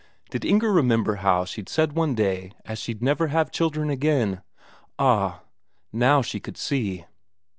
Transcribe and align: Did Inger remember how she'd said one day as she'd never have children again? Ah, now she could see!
Did 0.31 0.43
Inger 0.43 0.71
remember 0.73 1.17
how 1.17 1.45
she'd 1.45 1.69
said 1.69 1.93
one 1.93 2.15
day 2.15 2.53
as 2.65 2.79
she'd 2.79 3.03
never 3.03 3.27
have 3.27 3.51
children 3.51 3.91
again? 3.91 4.41
Ah, 4.97 5.43
now 5.93 6.23
she 6.23 6.39
could 6.39 6.57
see! 6.57 7.05